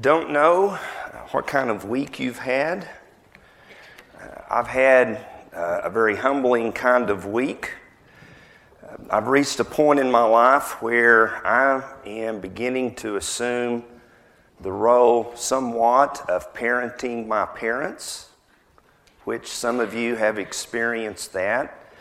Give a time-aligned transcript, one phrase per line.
[0.00, 0.78] Don't know
[1.32, 2.88] what kind of week you've had.
[4.18, 7.72] Uh, I've had uh, a very humbling kind of week.
[8.82, 13.84] Uh, I've reached a point in my life where I am beginning to assume
[14.60, 18.30] the role somewhat of parenting my parents,
[19.24, 21.92] which some of you have experienced that.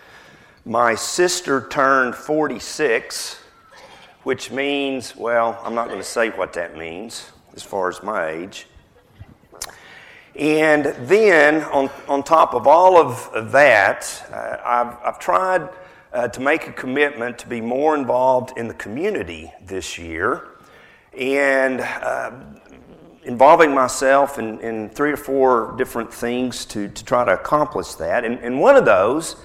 [0.63, 3.41] My sister turned 46,
[4.23, 8.29] which means, well, I'm not going to say what that means as far as my
[8.29, 8.67] age.
[10.33, 15.67] And then, on, on top of all of that, uh, I've, I've tried
[16.13, 20.47] uh, to make a commitment to be more involved in the community this year
[21.17, 22.31] and uh,
[23.23, 28.23] involving myself in, in, three or four different things to, to try to accomplish that.
[28.23, 29.35] And, and one of those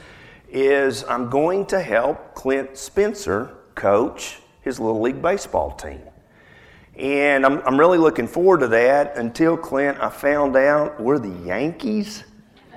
[0.48, 6.00] is I'm going to help Clint Spencer coach his Little League Baseball team.
[6.96, 11.36] And I'm, I'm really looking forward to that until, Clint, I found out we're the
[11.44, 12.22] Yankees.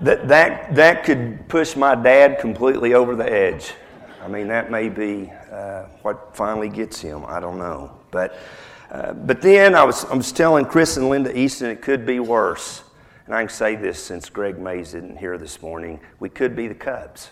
[0.00, 3.74] that, that, that could push my dad completely over the edge.
[4.22, 7.26] I mean, that may be uh, what finally gets him.
[7.26, 7.92] I don't know.
[8.10, 8.38] But,
[8.90, 12.18] uh, but then I was, I was telling Chris and Linda Easton it could be
[12.18, 12.82] worse.
[13.26, 16.00] And I can say this since Greg Mays isn't here this morning.
[16.18, 17.28] We could be the Cubs.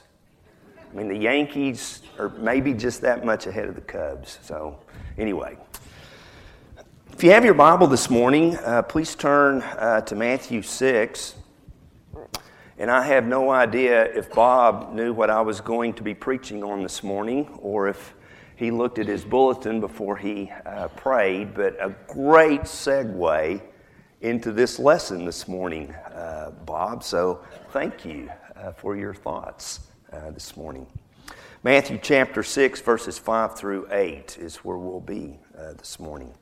[0.93, 4.39] I mean, the Yankees are maybe just that much ahead of the Cubs.
[4.43, 4.79] So,
[5.17, 5.57] anyway.
[7.13, 11.35] If you have your Bible this morning, uh, please turn uh, to Matthew 6.
[12.77, 16.63] And I have no idea if Bob knew what I was going to be preaching
[16.63, 18.13] on this morning or if
[18.57, 23.63] he looked at his bulletin before he uh, prayed, but a great segue
[24.21, 27.03] into this lesson this morning, uh, Bob.
[27.03, 30.87] So thank you uh, for your thoughts uh, this morning.
[31.63, 36.33] Matthew chapter 6, verses 5 through 8 is where we'll be uh, this morning.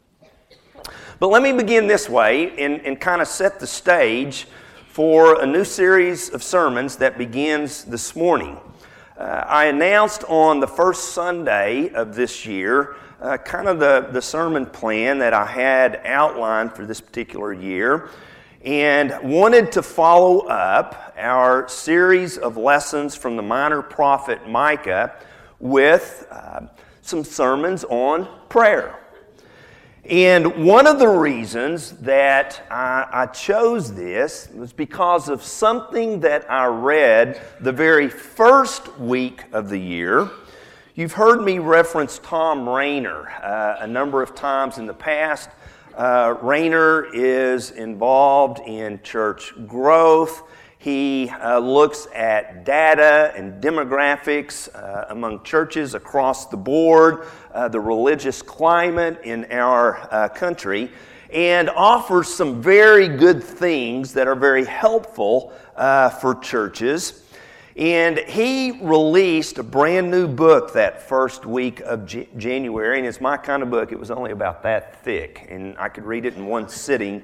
[1.18, 4.46] But let me begin this way and, and kind of set the stage
[4.88, 8.58] for a new series of sermons that begins this morning.
[9.16, 14.22] Uh, I announced on the first Sunday of this year uh, kind of the, the
[14.22, 18.08] sermon plan that I had outlined for this particular year
[18.62, 25.14] and wanted to follow up our series of lessons from the minor prophet Micah
[25.58, 26.60] with uh,
[27.00, 28.96] some sermons on prayer.
[30.04, 36.50] And one of the reasons that I, I, chose this was because of something that
[36.50, 40.30] I read the very first week of the year.
[40.94, 45.50] You've heard me reference Tom Rainer uh, a number of times in the past.
[46.00, 50.44] Uh, Rainer is involved in church growth.
[50.78, 57.80] He uh, looks at data and demographics uh, among churches across the board, uh, the
[57.80, 60.90] religious climate in our uh, country,
[61.34, 67.29] and offers some very good things that are very helpful uh, for churches.
[67.76, 73.20] And he released a brand new book that first week of J- January, and it's
[73.20, 73.92] my kind of book.
[73.92, 77.22] It was only about that thick, and I could read it in one sitting.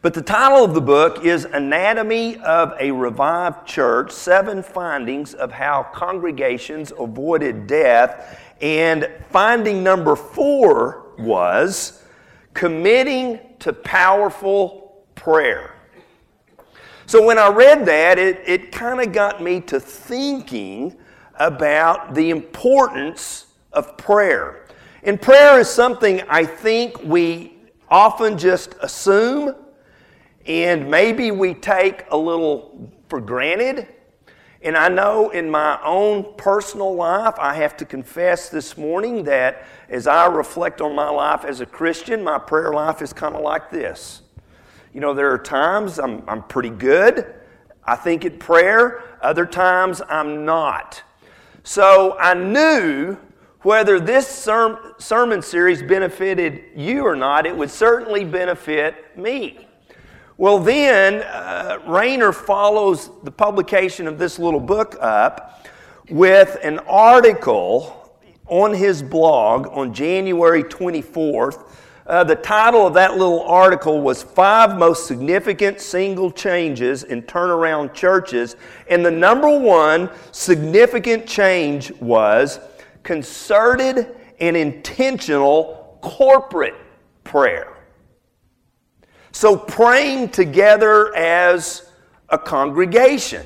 [0.00, 5.50] But the title of the book is Anatomy of a Revived Church Seven Findings of
[5.50, 8.38] How Congregations Avoided Death.
[8.60, 12.02] And finding number four was
[12.52, 15.73] committing to powerful prayer.
[17.06, 20.96] So when I read that, it, it kind of got me to thinking
[21.36, 24.66] about the importance of prayer.
[25.02, 27.58] And prayer is something I think we
[27.90, 29.54] often just assume
[30.46, 33.88] and maybe we take a little for granted.
[34.62, 39.66] And I know in my own personal life, I have to confess this morning that
[39.90, 43.42] as I reflect on my life as a Christian, my prayer life is kind of
[43.42, 44.22] like this.
[44.94, 47.34] You know, there are times I'm, I'm pretty good.
[47.84, 49.02] I think at prayer.
[49.20, 51.02] Other times I'm not.
[51.64, 53.16] So I knew
[53.62, 59.66] whether this sermon series benefited you or not, it would certainly benefit me.
[60.36, 65.66] Well, then, uh, Rainer follows the publication of this little book up
[66.08, 71.68] with an article on his blog on January 24th
[72.06, 77.94] uh, the title of that little article was Five Most Significant Single Changes in Turnaround
[77.94, 78.56] Churches.
[78.90, 82.60] And the number one significant change was
[83.02, 86.74] concerted and intentional corporate
[87.24, 87.78] prayer.
[89.32, 91.90] So, praying together as
[92.28, 93.44] a congregation.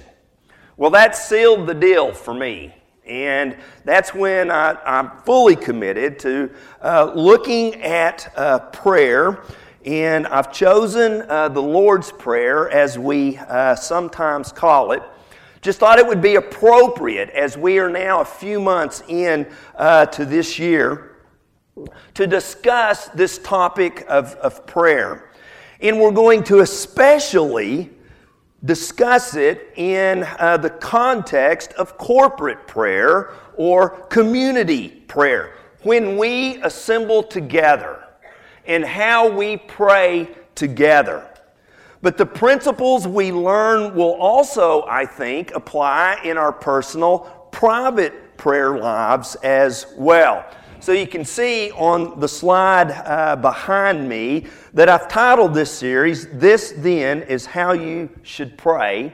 [0.77, 2.75] Well, that sealed the deal for me
[3.09, 6.51] And that's when I, am fully committed to
[6.83, 9.43] uh, looking at uh, prayer.
[9.85, 15.03] And I've chosen uh, the Lord's Prayer, as we uh, sometimes call it.
[15.61, 20.07] Just thought it would be appropriate as we are now a few months in uh,
[20.07, 21.17] to this year
[22.15, 25.31] to discuss this topic of, of prayer.
[25.81, 27.91] And we're going to especially
[28.65, 35.55] discuss it in uh, the context of corporate prayer or community prayer.
[35.83, 38.05] When we assemble together
[38.67, 41.25] and how we pray together.
[42.03, 47.21] But the principles we learn will also, I think, apply in our personal,
[47.51, 50.45] private prayer lives as well.
[50.81, 56.29] So you can see on the slide uh, behind me that I've titled this series,
[56.29, 59.13] This Then is How You Should Pray.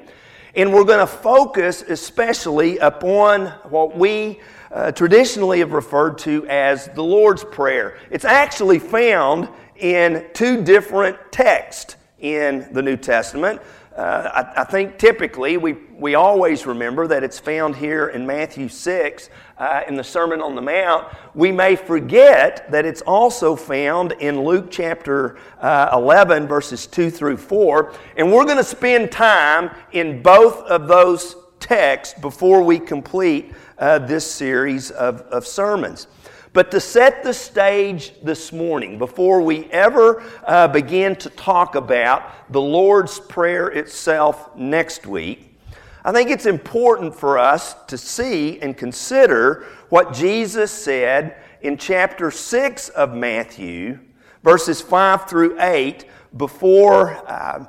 [0.55, 4.41] And we're going to focus especially upon what we
[4.73, 7.97] uh, traditionally have referred to as the Lord's Prayer.
[8.11, 13.63] It's actually found in two different texts in the New Testament.
[13.97, 18.69] Uh, I, I, think typically we, we always remember that it's found here in Matthew
[18.69, 21.07] 6 uh, in the Sermon on the Mount.
[21.33, 27.37] We may forget that it's also found in Luke chapter uh, 11, verses 2 through
[27.37, 27.95] 4.
[28.17, 34.01] And we're going to spend time in both of those texts before we complete uh,
[34.01, 36.09] this series of, of sermons.
[36.55, 42.53] But to set the stage this morning, before we ever uh, begin to talk about
[42.53, 45.59] the Lord's Prayer itself next week,
[46.05, 52.31] I think it's important for us to see and consider what Jesus said in chapter
[52.31, 53.99] 6 of Matthew,
[54.45, 56.05] verses 5 through 8,
[56.37, 57.67] before, uh,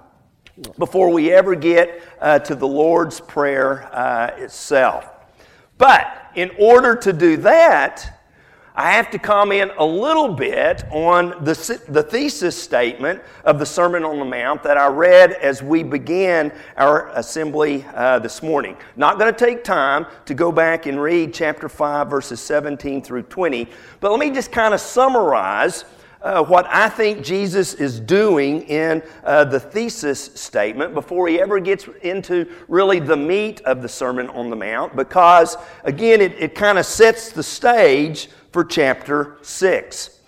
[0.77, 5.09] before we ever get uh, to the Lord's Prayer uh, itself.
[5.79, 6.05] But
[6.35, 8.11] in order to do that,
[8.77, 14.03] I have to comment a little bit on the, the thesis statement of the Sermon
[14.03, 18.75] on the Mount that I read as we began our assembly uh, this morning.
[18.97, 23.23] Not going to take time to go back and read chapter 5, verses 17 through
[23.23, 23.69] 20,
[24.01, 25.85] but let me just kind of summarize
[26.25, 31.59] uh, what I think Jesus is doing in uh, the thesis statement before he ever
[31.59, 36.55] gets into really the meat of the Sermon on the Mount, because again, it, it
[36.55, 40.19] kind of sets the stage for chapter 6.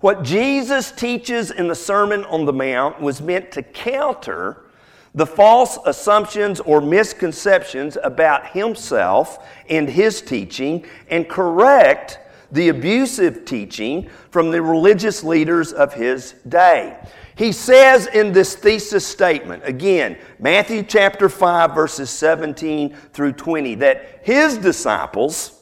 [0.00, 4.66] What Jesus teaches in the Sermon on the Mount was meant to counter
[5.14, 12.18] the false assumptions or misconceptions about himself and his teaching and correct
[12.50, 16.98] the abusive teaching from the religious leaders of his day.
[17.36, 24.20] He says in this thesis statement, again, Matthew chapter 5, verses 17 through 20, that
[24.22, 25.58] his disciples,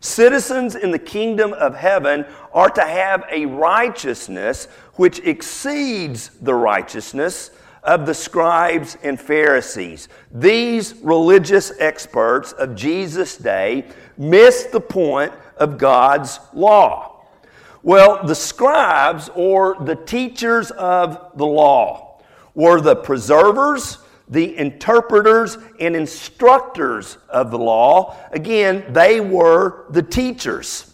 [0.00, 7.50] Citizens in the kingdom of heaven are to have a righteousness which exceeds the righteousness
[7.82, 10.08] of the scribes and Pharisees.
[10.30, 13.86] These religious experts of Jesus' day
[14.16, 17.24] missed the point of God's law.
[17.82, 22.20] Well, the scribes or the teachers of the law
[22.54, 23.98] were the preservers
[24.28, 28.16] the interpreters and instructors of the law.
[28.32, 30.92] Again, they were the teachers.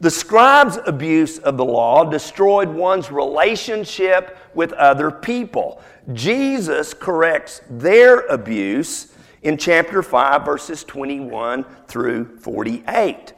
[0.00, 5.80] The scribes' abuse of the law destroyed one's relationship with other people.
[6.12, 13.32] Jesus corrects their abuse in chapter 5, verses 21 through 48.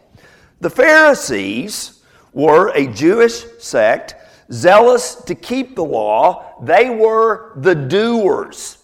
[0.61, 4.15] The Pharisees were a Jewish sect
[4.53, 8.79] zealous to keep the law, they were the doers.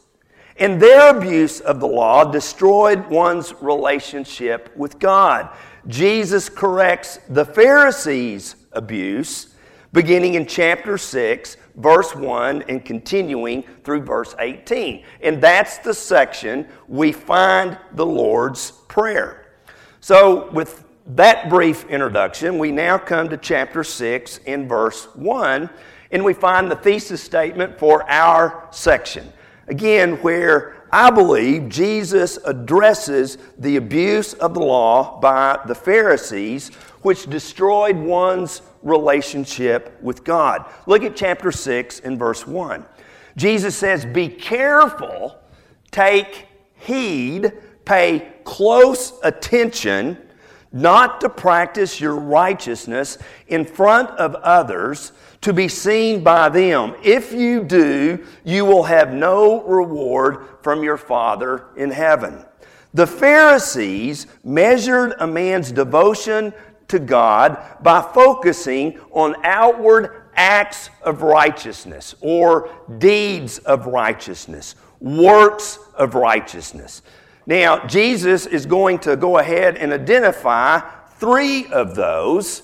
[0.57, 5.49] And their abuse of the law destroyed one's relationship with God.
[5.87, 9.55] Jesus corrects the Pharisees' abuse
[9.93, 15.05] beginning in chapter 6, verse 1, and continuing through verse 18.
[15.23, 19.47] And that's the section we find the Lord's Prayer.
[20.01, 20.85] So, with
[21.17, 25.69] that brief introduction, we now come to chapter 6 in verse 1,
[26.11, 29.33] and we find the thesis statement for our section.
[29.67, 36.69] Again, where I believe Jesus addresses the abuse of the law by the Pharisees,
[37.03, 40.65] which destroyed one's relationship with God.
[40.87, 42.85] Look at chapter 6 and verse 1.
[43.37, 45.39] Jesus says, Be careful,
[45.91, 47.53] take heed,
[47.85, 50.19] pay close attention
[50.73, 56.95] not to practice your righteousness in front of others to be seen by them.
[57.03, 62.45] If you do, you will have no reward from your Father in heaven.
[62.93, 66.53] The Pharisees measured a man's devotion
[66.89, 76.15] to God by focusing on outward acts of righteousness or deeds of righteousness, works of
[76.15, 77.03] righteousness.
[77.47, 80.81] Now, Jesus is going to go ahead and identify
[81.17, 82.63] three of those,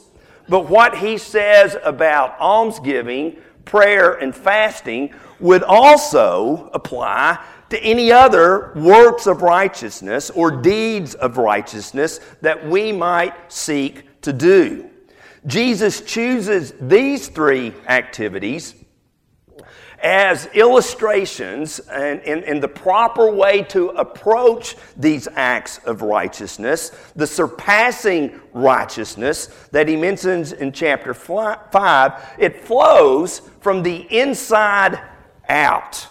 [0.48, 8.72] but what he says about almsgiving, prayer, and fasting would also apply to any other
[8.76, 14.88] works of righteousness or deeds of righteousness that we might seek to do.
[15.46, 18.74] Jesus chooses these three activities
[20.06, 28.40] as illustrations and in the proper way to approach these acts of righteousness, the surpassing
[28.52, 35.00] righteousness that he mentions in chapter 5, it flows from the inside
[35.48, 36.06] out.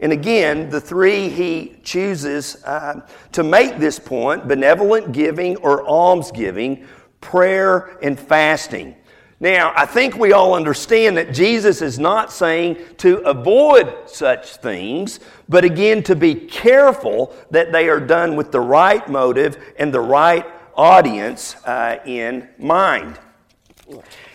[0.00, 6.88] And again, the three he chooses uh, to make this point benevolent giving or almsgiving,
[7.20, 8.96] prayer, and fasting.
[9.42, 15.18] Now, I think we all understand that Jesus is not saying to avoid such things,
[15.48, 20.00] but again, to be careful that they are done with the right motive and the
[20.00, 20.46] right
[20.76, 23.18] audience uh, in mind.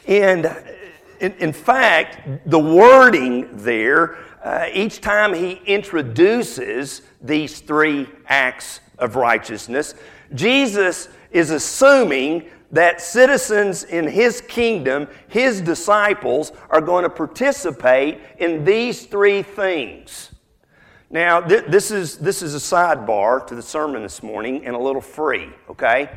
[0.10, 0.54] And
[1.22, 9.16] in, in, fact, the wording there uh, each time he introduces these three acts of
[9.16, 9.96] righteousness,
[10.34, 18.66] Jesus is assuming that citizens in his kingdom, his disciples, are going to participate in
[18.66, 20.32] these three things.
[21.10, 24.80] Now, th- this, is, this is a sidebar to the sermon this morning and a
[24.80, 26.10] little free, okay?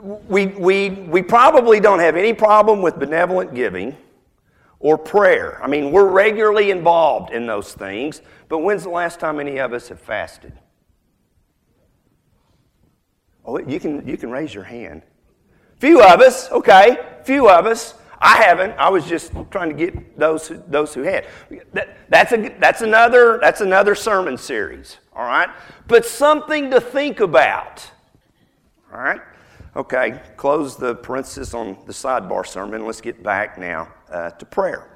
[0.00, 3.96] We, we, we probably don't have any problem with benevolent giving
[4.78, 5.62] or prayer.
[5.62, 9.72] I mean, we're regularly involved in those things, but when's the last time any of
[9.72, 10.52] us have fasted?
[13.44, 15.02] Oh, you can, you can raise your hand.
[15.78, 17.94] Few of us, okay, few of us.
[18.20, 18.72] I haven't.
[18.78, 21.26] I was just trying to get those who, those who had.
[21.72, 25.48] That, that's, a, that's, another, that's another sermon series, all right?
[25.88, 27.84] But something to think about,
[28.92, 29.20] all right?
[29.74, 32.86] Okay, close the parenthesis on the sidebar sermon.
[32.86, 34.88] Let's get back now uh, to prayer.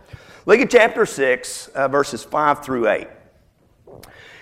[0.44, 3.08] Look at chapter 6, uh, verses 5 through 8.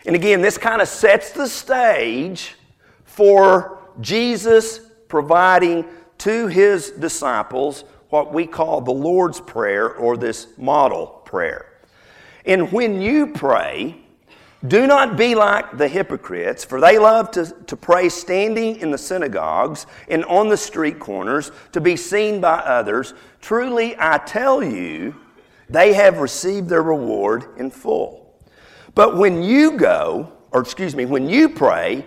[0.05, 2.57] And again, this kind of sets the stage
[3.05, 5.85] for Jesus providing
[6.19, 11.67] to his disciples what we call the Lord's Prayer or this model prayer.
[12.47, 13.97] And when you pray,
[14.67, 18.99] do not be like the hypocrites, for they love to, to pray standing in the
[18.99, 23.13] synagogues and on the street corners to be seen by others.
[23.43, 25.17] Truly, I tell you,
[25.69, 28.35] they have received their reward in full.
[28.95, 32.07] But when you go, or excuse me, when you pray,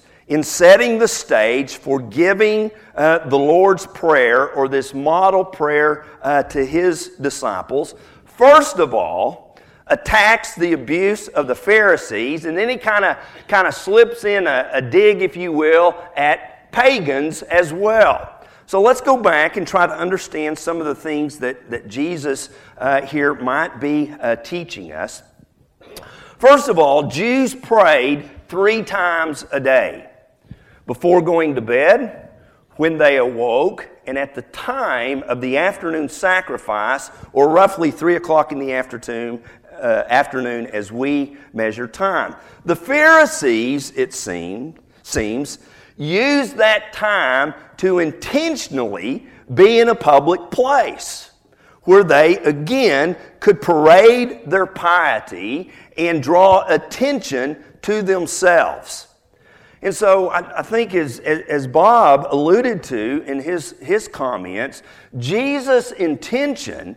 [0.31, 6.41] in setting the stage for giving uh, the Lord's Prayer or this model prayer uh,
[6.43, 9.57] to his disciples, first of all,
[9.87, 13.17] attacks the abuse of the Pharisees, and then he kind of
[13.49, 18.41] kind of slips in a, a dig, if you will, at pagans as well.
[18.67, 22.51] So let's go back and try to understand some of the things that, that Jesus
[22.77, 25.23] uh, here might be uh, teaching us.
[26.37, 30.07] First of all, Jews prayed three times a day
[30.91, 32.27] before going to bed,
[32.75, 38.51] when they awoke, and at the time of the afternoon sacrifice, or roughly 3 o'clock
[38.51, 42.35] in the afternoon, uh, afternoon as we measure time.
[42.65, 45.59] The Pharisees, it seemed, seems,
[45.95, 51.31] used that time to intentionally be in a public place
[51.83, 59.07] where they again could parade their piety and draw attention to themselves.
[59.81, 64.83] And so I, I, think, as, as Bob alluded to in his, his comments,
[65.17, 66.95] Jesus' intention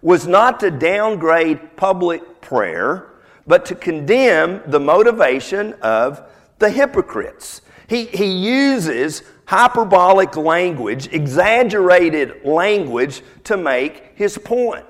[0.00, 3.10] was not to downgrade public prayer,
[3.46, 6.22] but to condemn the motivation of
[6.58, 7.60] the hypocrites.
[7.86, 14.86] He, he uses hyperbolic language, exaggerated language to make his point.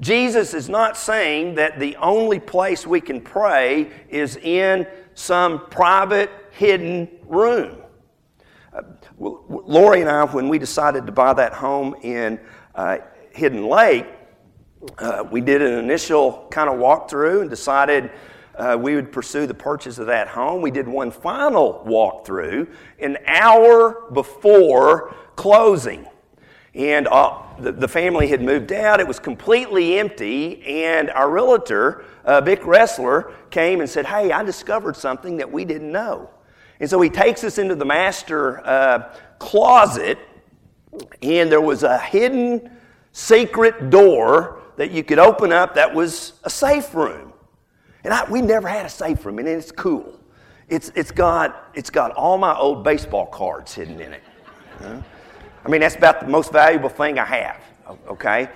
[0.00, 6.30] Jesus is not saying that the only place we can pray is in some private,
[6.50, 7.80] hidden room.
[9.18, 12.40] Lori and I, when we decided to buy that home in
[12.74, 12.98] uh,
[13.30, 14.06] Hidden Lake,
[14.98, 18.10] uh, we did an initial kind of walkthrough and decided
[18.56, 20.62] uh, we would pursue the purchase of that home.
[20.62, 22.68] We did one final walkthrough
[22.98, 26.06] an hour before closing.
[26.74, 28.98] And uh, the, the, family had moved out.
[28.98, 30.64] It was completely empty.
[30.84, 35.64] And our realtor, uh, Vic Wrestler, came and said, Hey, I discovered something that we
[35.64, 36.30] didn't know.
[36.80, 40.18] And so he takes us into the master uh, closet,
[41.22, 42.70] and there was a hidden
[43.12, 47.32] secret door that you could open up that was a safe room.
[48.02, 50.20] And I, we never had a safe room, and it's cool.
[50.68, 54.22] It's, it's, got, it's got all my old baseball cards hidden in it.
[55.64, 57.60] I mean, that's about the most valuable thing I have,
[58.08, 58.50] okay?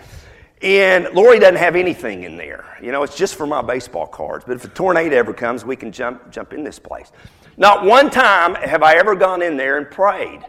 [0.61, 2.77] And Lori doesn't have anything in there.
[2.83, 4.45] You know, it's just for my baseball cards.
[4.47, 7.13] But if a tornado ever comes, we can jump, jump in this place.
[7.57, 10.41] Not one time have I ever gone in there and prayed.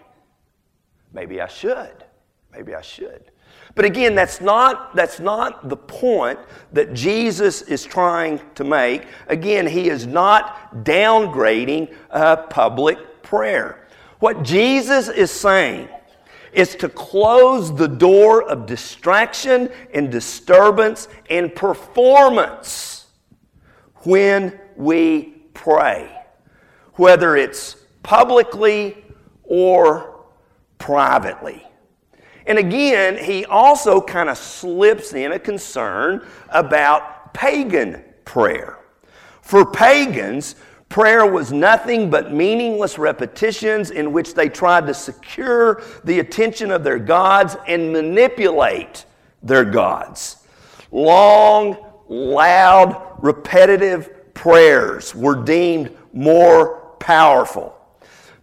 [1.13, 2.03] Maybe I should.
[2.51, 3.31] Maybe I should.
[3.75, 6.39] But again, that's not, that's not the point
[6.73, 9.05] that Jesus is trying to make.
[9.27, 13.87] Again, he is not downgrading uh, public prayer.
[14.19, 15.87] What Jesus is saying
[16.53, 23.07] is to close the door of distraction and disturbance and performance
[24.03, 26.09] when we pray,
[26.93, 29.03] whether it's publicly
[29.43, 30.25] or
[30.77, 31.65] privately.
[32.45, 38.79] And again, he also kind of slips in a concern about pagan prayer.
[39.41, 40.55] For pagans,
[40.89, 46.83] Prayer was nothing but meaningless repetitions in which they tried to secure the attention of
[46.83, 49.05] their gods and manipulate
[49.43, 50.37] their gods.
[50.91, 51.77] Long,
[52.09, 57.75] loud, repetitive prayers were deemed more powerful.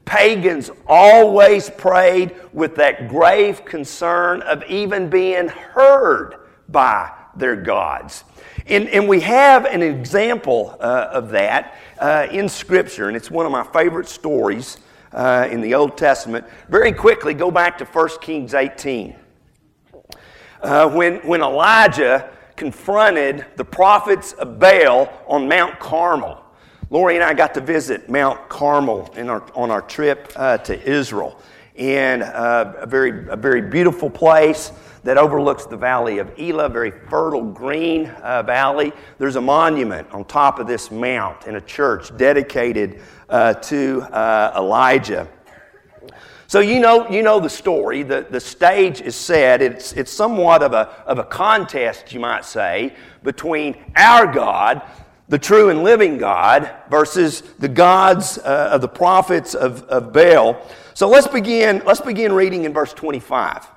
[0.05, 6.37] Pagans always prayed with that grave concern of even being heard
[6.69, 8.25] by their gods.
[8.67, 13.47] And, and we have an example uh, of that uh, in Scripture, and it's one
[13.47, 14.79] of my favorite stories
[15.13, 16.45] uh, in the Old Testament.
[16.69, 19.15] Very quickly, go back to 1 Kings 18.
[20.63, 26.43] Uh, when, when Elijah confronted the prophets of Baal on Mount Carmel.
[26.89, 31.39] Lori and I got to visit Mount Carmel our, on our trip uh, to Israel.
[31.77, 34.73] And uh, a, very, a very beautiful place
[35.07, 38.93] that overlooks the valley of Elah, very fertile green uh, valley.
[39.19, 44.55] There's a monument on top of this mount in a church dedicated uh, to uh,
[44.57, 45.29] Elijah.
[46.49, 48.03] So you know, you know the story.
[48.03, 49.63] The, the stage is set.
[49.63, 52.93] It's, it's somewhat of a, of a contest, you might say,
[53.23, 54.83] between our God,
[55.29, 60.61] the true and living God, versus the gods uh, of the prophets of, of Baal.
[60.95, 63.69] So let's begin, let's begin reading in verse 25.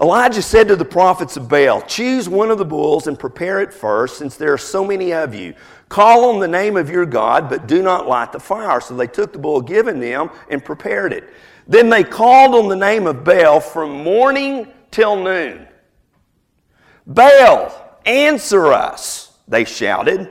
[0.00, 3.72] Elijah said to the prophets of Baal, Choose one of the bulls and prepare it
[3.72, 5.54] first, since there are so many of you.
[5.88, 8.80] Call on the name of your God, but do not light the fire.
[8.80, 11.30] So they took the bull given them and prepared it.
[11.66, 15.66] Then they called on the name of Baal from morning till noon.
[17.06, 20.28] Baal, answer us, they shouted.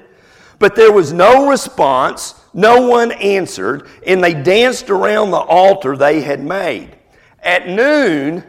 [0.60, 6.22] But there was no response, no one answered, and they danced around the altar they
[6.22, 6.98] had made.
[7.40, 8.44] At noon,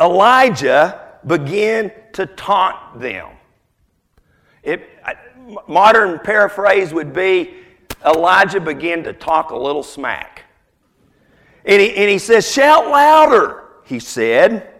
[0.00, 3.28] Elijah began to taunt them.
[4.62, 4.88] It,
[5.68, 7.54] modern paraphrase would be
[8.04, 10.42] Elijah began to talk a little smack.
[11.64, 14.70] And he, and he says, Shout louder, he said.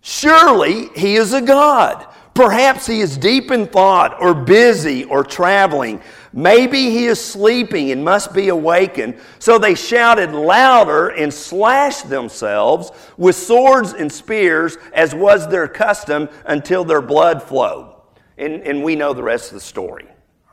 [0.00, 2.06] Surely he is a God.
[2.34, 6.00] Perhaps he is deep in thought or busy or traveling.
[6.32, 9.18] Maybe he is sleeping and must be awakened.
[9.38, 16.28] So they shouted louder and slashed themselves with swords and spears, as was their custom,
[16.44, 17.94] until their blood flowed.
[18.36, 20.06] And, and we know the rest of the story.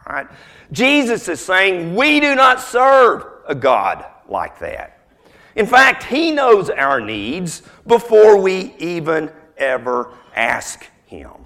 [0.08, 0.28] All right?
[0.72, 5.00] Jesus is saying, We do not serve a God like that.
[5.56, 11.45] In fact, he knows our needs before we even ever ask him.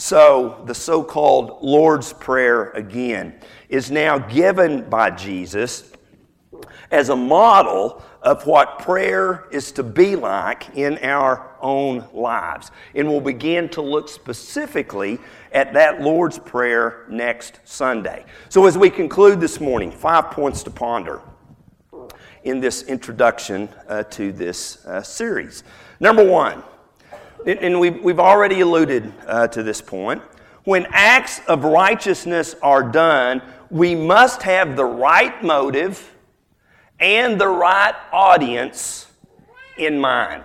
[0.00, 3.34] So, the so called Lord's Prayer again
[3.68, 5.90] is now given by Jesus
[6.92, 12.70] as a model of what prayer is to be like in our own lives.
[12.94, 15.18] And we'll begin to look specifically
[15.50, 18.24] at that Lord's Prayer next Sunday.
[18.50, 21.22] So, as we conclude this morning, five points to ponder
[22.44, 25.64] in this introduction uh, to this uh, series.
[25.98, 26.62] Number one,
[27.46, 30.22] and we've, we've already alluded uh, to this point,
[30.64, 36.14] when acts of righteousness are done, we must have the right motive
[37.00, 39.06] and the right audience
[39.76, 40.44] in mind.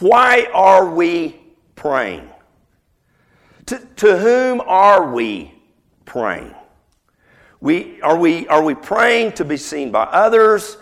[0.00, 1.40] Why are we
[1.76, 2.28] praying?
[3.66, 5.54] To, to whom are we
[6.04, 6.54] praying?
[7.60, 10.78] We, are, we, are we praying to be seen by others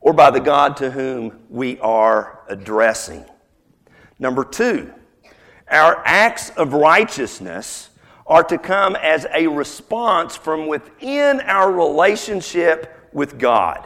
[0.00, 3.24] or by the God to whom we are addressing?
[4.20, 4.92] Number two,
[5.68, 7.88] our acts of righteousness
[8.26, 13.84] are to come as a response from within our relationship with God.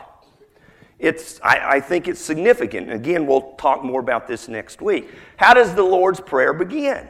[0.98, 2.90] It's, I, I, think it's significant.
[2.90, 5.08] Again, we'll talk more about this next week.
[5.36, 7.08] How does the Lord's Prayer begin?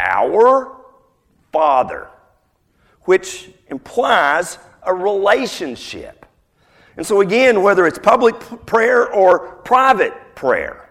[0.00, 0.76] Our
[1.52, 2.08] Father,
[3.02, 6.26] which implies a relationship.
[6.96, 10.81] And so, again, whether it's public prayer or private prayer,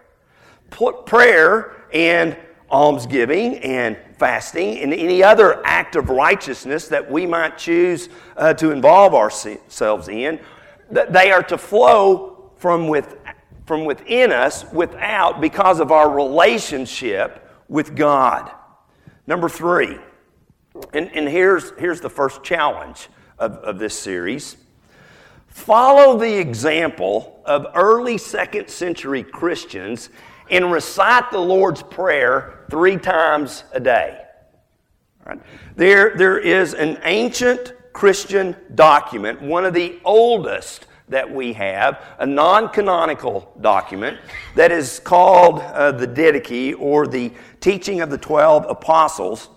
[1.06, 2.36] prayer and
[2.70, 8.70] almsgiving and fasting and any other act of righteousness that we might choose uh, to
[8.70, 10.40] involve ourselves in,
[10.90, 13.16] that they are to flow from, with,
[13.66, 18.50] from within us without because of our relationship with God.
[19.26, 19.98] Number three,
[20.94, 23.08] and, and here's, here's the first challenge
[23.38, 24.56] of, of this series
[25.48, 30.08] follow the example of early second century Christians
[30.52, 34.20] and recite the Lord's Prayer three times a day.
[35.24, 35.40] Right?
[35.76, 42.26] There, there is an ancient Christian document, one of the oldest that we have, a
[42.26, 44.18] non canonical document
[44.54, 49.48] that is called uh, the Didache or the Teaching of the Twelve Apostles.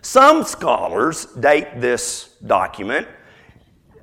[0.00, 3.06] Some scholars date this document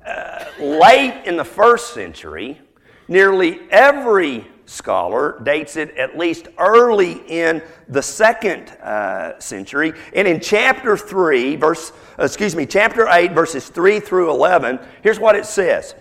[0.06, 2.60] uh, late in the first century.
[3.08, 9.92] Nearly every scholar dates it at least early in the second uh, century.
[10.14, 15.36] And in chapter 3, verse, excuse me, chapter 8, verses 3 through 11, here's what
[15.36, 15.94] it says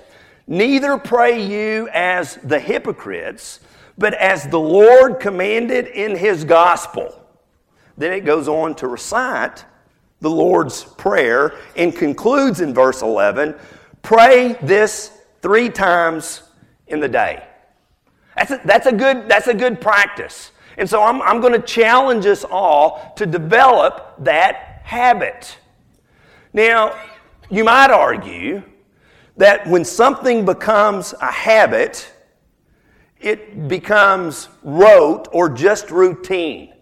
[0.48, 3.60] Neither pray you as the hypocrites,
[3.98, 7.18] but as the Lord commanded in his gospel.
[7.98, 9.66] Then it goes on to recite
[10.22, 13.56] the Lord's Prayer and concludes in verse 11
[14.02, 16.44] pray this three times
[16.88, 17.46] in the day.
[18.42, 20.52] That's a, that's a, good, that's a good practice.
[20.76, 25.60] And so I'm, I'm going to challenge us all to develop that habit.
[26.52, 27.00] Now,
[27.52, 28.64] you might argue
[29.38, 32.12] that when something becomes a habit,
[33.20, 36.74] it becomes rote or just routine.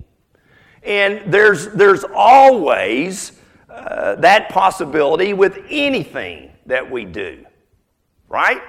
[0.84, 3.34] And there's, there's always
[3.69, 7.45] uh, that possibility with anything that we do,
[8.30, 8.62] right?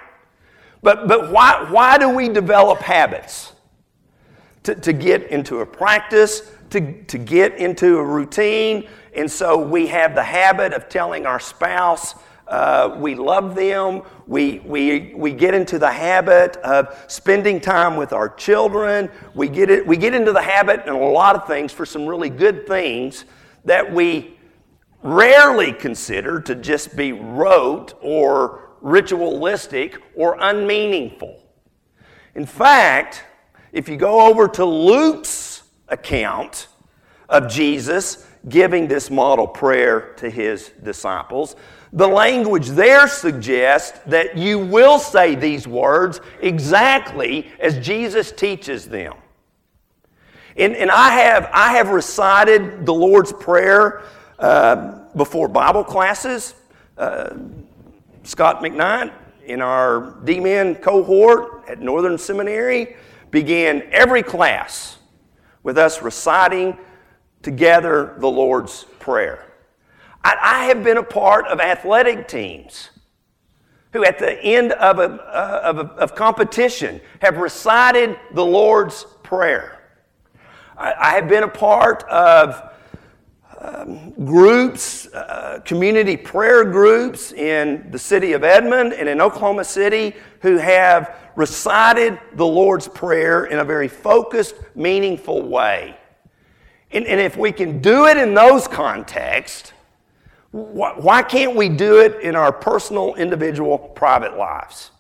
[0.83, 3.53] But, but why, why do we develop habits?
[4.65, 8.89] To, to get into a practice, to, to get into a routine.
[9.17, 12.15] And so we have the habit of telling our spouse,
[12.47, 14.03] uh, we love them.
[14.27, 19.09] We, we, we get into the habit of spending time with our children.
[19.35, 22.07] We get, it, we get into the habit in a lot of things for some
[22.07, 23.25] really good things
[23.65, 24.37] that we
[25.03, 31.43] rarely consider to just be rote or ritualistic or unmeaningful.
[32.35, 33.25] In fact,
[33.73, 36.69] if you go over to Luke's account
[37.29, 41.57] of Jesus giving this model prayer to his disciples,
[41.93, 49.15] the language there suggests that you will say these words exactly as Jesus teaches them.
[50.57, 54.03] And, and I, have, I have recited the Lord's Prayer
[54.39, 56.55] uh, before Bible classes.
[56.97, 57.35] Uh,
[58.23, 59.13] Scot McKnight
[59.45, 62.97] in our DMin cohort at Northern Seminary
[63.31, 64.99] began every class
[65.63, 66.77] with us reciting
[67.43, 69.47] together the Lord's Prayer.
[70.23, 72.91] I, I have been a part of athletic teams
[73.93, 79.05] who, at the end of, a, uh, of, a, of competition, have recited the Lord's
[79.23, 79.81] Prayer.
[80.77, 82.70] I, I have been a part of
[84.25, 90.57] groups, uh, community prayer groups in the city of Edmond and in Oklahoma City who
[90.57, 95.97] have recited the Lord's Prayer in a very focused, meaningful way.
[96.91, 99.73] And, and if we can do it in those contexts,
[100.53, 104.91] why can't we do it in our personal, individual, private lives?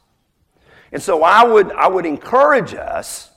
[0.93, 3.31] And so I would, I would encourage us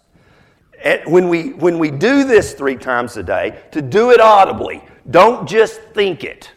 [1.07, 4.83] when, we, when we do this three times a day to do it audibly.
[5.10, 6.52] Don't just think it.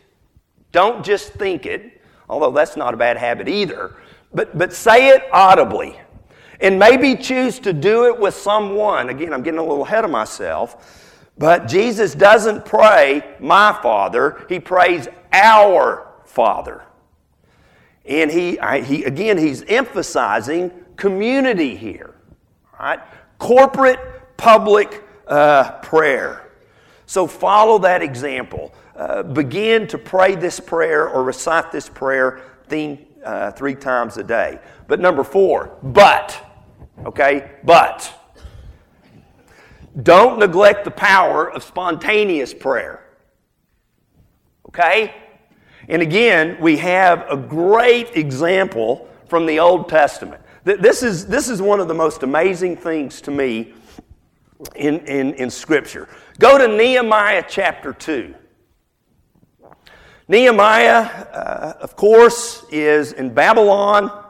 [0.73, 3.97] Don't just think it, although that's not a bad habit either.
[4.33, 5.99] But, but say it audibly.
[6.61, 9.11] And maybe choose to do it with someone.
[9.11, 11.23] Again, I'm getting a little ahead of myself.
[11.39, 16.83] But Jesus doesn't pray, my Father, he prays, our Father.
[18.07, 22.15] And he, I, he again, he's emphasizing community here,
[22.79, 23.01] right?
[23.39, 23.99] Corporate,
[24.37, 26.46] public uh, prayer.
[27.07, 28.75] So follow that example.
[28.95, 32.43] Uh, begin to pray this prayer or recite this prayer
[33.25, 34.59] uh, three times a day.
[34.89, 36.39] But number four, but,
[37.05, 38.13] okay, but.
[40.03, 43.03] Don't neglect the power of spontaneous prayer.
[44.69, 45.15] Okay?
[45.89, 50.43] And again, we have a great example from the Old Testament.
[50.65, 53.73] This is, this is one of the most amazing things to me
[54.75, 56.09] in, in, in Scripture.
[56.39, 58.35] Go to Nehemiah chapter 2.
[60.29, 64.25] Nehemiah, uh, of course, is in Babylon.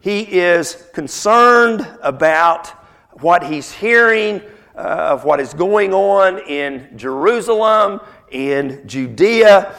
[0.00, 2.68] He is concerned about
[3.20, 4.40] what he's hearing
[4.74, 9.74] uh, of what is going on in Jerusalem, in Judea.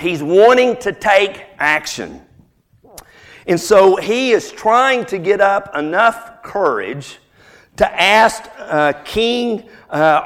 [0.00, 2.20] He's wanting to take action.
[3.46, 7.20] And so he is trying to get up enough courage
[7.76, 10.22] to ask uh, King uh,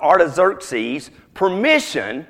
[0.00, 2.26] Artaxerxes permission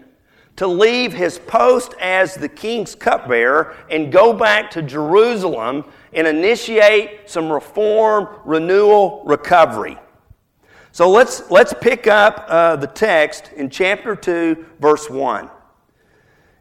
[0.57, 7.31] to leave his post as the king's cupbearer and go back to Jerusalem and initiate
[7.31, 9.97] some reform, renewal, recovery.
[10.91, 15.49] So let's, let's pick up uh, the text in chapter 2, verse 1.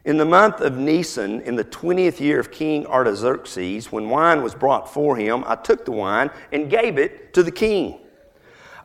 [0.08, 4.54] In the month of Nisan, in the 20th year of King Artaxerxes, when wine was
[4.54, 8.00] brought for him, I took the wine and gave it to the king.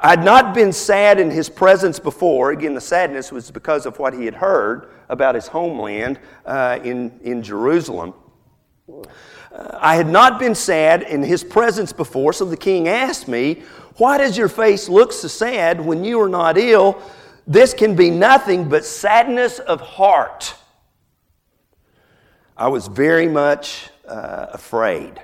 [0.02, 2.52] I had not been sad in his presence before.
[2.52, 7.18] Again, the sadness was because of what he had heard about his homeland uh, in,
[7.24, 8.14] in Jerusalem.
[8.90, 9.06] Uh,
[9.80, 13.64] I had not been sad in his presence before, so the king asked me,
[13.96, 17.02] Why does your face look so sad when you are not ill?
[17.48, 20.56] This can be nothing but sadness of heart.
[22.64, 25.22] I was very much uh, afraid.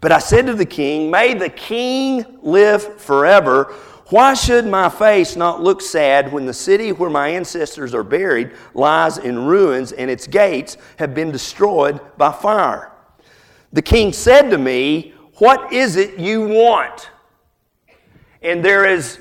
[0.00, 3.74] But I said to the king, May the king live forever.
[4.08, 8.52] Why should my face not look sad when the city where my ancestors are buried
[8.72, 12.90] lies in ruins and its gates have been destroyed by fire?
[13.74, 17.10] The king said to me, What is it you want?
[18.40, 19.18] And there is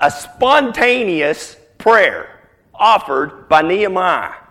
[0.00, 4.47] a spontaneous prayer offered by Nehemiah.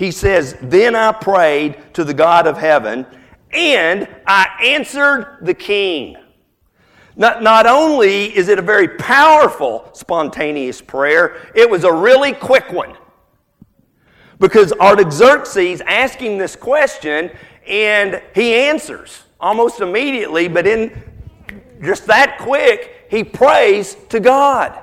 [0.00, 3.04] He says, Then I prayed to the God of heaven,
[3.52, 6.16] and I answered the king.
[7.16, 12.72] Not, not only is it a very powerful, spontaneous prayer, it was a really quick
[12.72, 12.96] one.
[14.38, 17.30] Because Artaxerxes asking this question,
[17.68, 20.98] and he answers almost immediately, but in
[21.82, 24.82] just that quick, he prays to God.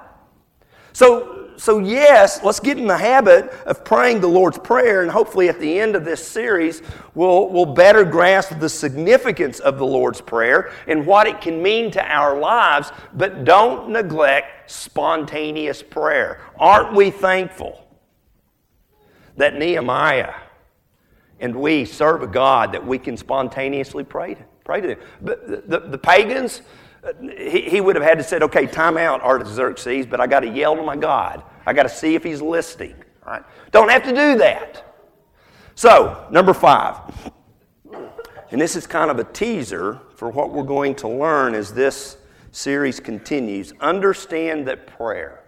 [0.94, 5.50] So so, yes, let's get in the habit of praying the Lord's Prayer, and hopefully
[5.50, 6.84] at the end of this series,
[7.16, 11.90] we'll, we'll better grasp the significance of the Lord's Prayer and what it can mean
[11.92, 16.42] to our lives, but don't neglect spontaneous prayer.
[16.60, 17.88] Aren't we thankful
[19.38, 20.36] that Nehemiah
[21.40, 25.00] and we serve a God that we can spontaneously pray to, pray to them?
[25.22, 26.62] But the, the, the pagans,
[27.38, 30.50] he, he would have had to said, okay, time out, Artaxerxes, but I got to
[30.50, 31.44] yell to my God.
[31.66, 32.96] I got to see if he's listening.
[33.26, 33.44] Right?
[33.72, 34.84] Don't have to do that.
[35.76, 36.96] So, number five,
[38.52, 42.18] and this is kind of a teaser for what we're going to learn as this
[42.52, 43.74] series continues.
[43.80, 45.44] Understand that prayer,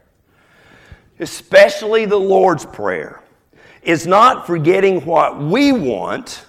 [1.19, 3.23] especially the Lord's Prayer,
[3.81, 6.45] is not forgetting what we want,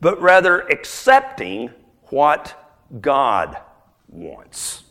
[0.00, 1.70] but rather accepting
[2.08, 2.54] what
[3.00, 3.56] God
[4.08, 4.84] wants.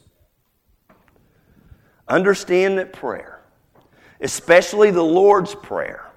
[2.07, 3.41] Understand that prayer,
[4.21, 6.11] especially the Lord's Prayer,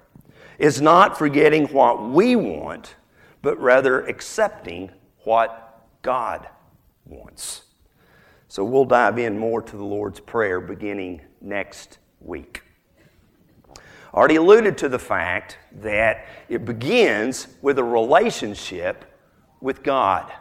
[0.59, 2.95] is not forgetting what we want,
[3.41, 4.91] but rather accepting
[5.23, 6.47] what God
[7.05, 7.63] wants.
[8.47, 12.63] So we'll dive in more to the Lord's Prayer beginning next week.
[14.13, 19.05] Already alluded to the fact that it begins with a relationship
[19.61, 20.31] with God.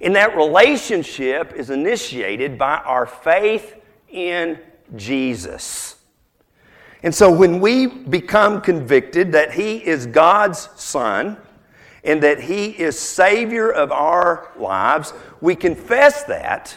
[0.00, 3.76] And that relationship is initiated by our faith
[4.08, 4.58] in
[4.96, 5.96] Jesus.
[7.02, 11.36] And so when we become convicted that He is God's Son
[12.04, 16.76] and that He is Savior of our lives, we confess that.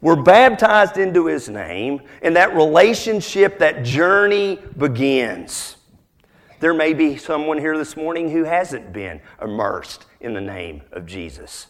[0.00, 5.76] We're baptized into His name, and that relationship, that journey begins.
[6.60, 11.06] There may be someone here this morning who hasn't been immersed in the name of
[11.06, 11.68] Jesus.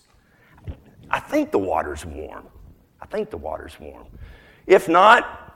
[1.11, 2.47] I think the water's warm.
[3.01, 4.07] I think the water's warm.
[4.67, 5.55] If not,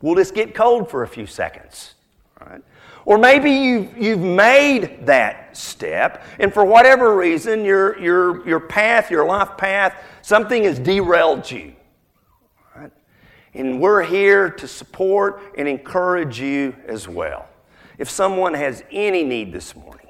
[0.00, 1.94] we'll just get cold for a few seconds.
[2.40, 2.62] Right?
[3.04, 9.10] Or maybe you've, you've made that step, and for whatever reason, your, your, your path,
[9.10, 11.74] your life path, something has derailed you.
[12.76, 12.92] Right?
[13.54, 17.48] And we're here to support and encourage you as well.
[17.98, 20.01] If someone has any need this morning,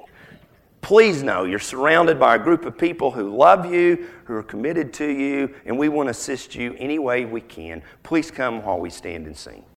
[0.83, 4.93] please know you're surrounded by a group of people who love you, who are committed
[4.93, 7.81] to you, and we want to assist you any way we can.
[8.03, 9.63] Please come while we stand and sing.